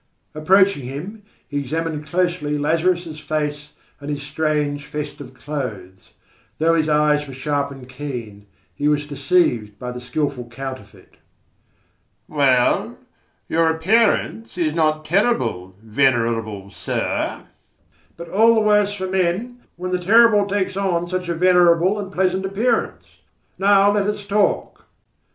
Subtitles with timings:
[0.33, 6.09] Approaching him, he examined closely Lazarus' face and his strange festive clothes.
[6.57, 11.17] Though his eyes were sharp and keen, he was deceived by the skilful counterfeit.
[12.27, 12.97] "Well,
[13.47, 17.43] your appearance is not terrible, venerable sir.
[18.17, 22.11] But all the worse for men, when the terrible takes on such a venerable and
[22.11, 23.05] pleasant appearance.
[23.59, 24.85] Now let us talk."